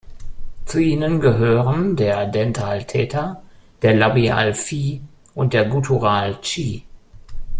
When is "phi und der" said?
4.55-5.65